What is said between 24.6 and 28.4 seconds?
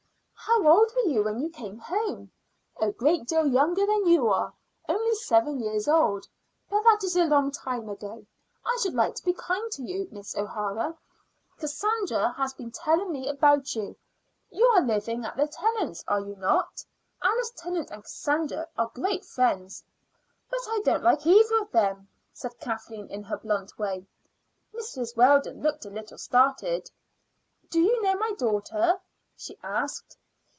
Mrs. Weldon looked a little startled. "Do you know my